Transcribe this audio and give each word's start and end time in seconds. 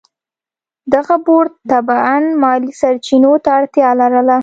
دغه 0.93 1.15
بورډ 1.25 1.51
طبعاً 1.71 2.15
مالي 2.41 2.71
سرچینو 2.81 3.33
ته 3.43 3.49
اړتیا 3.57 3.89
لرله. 4.01 4.37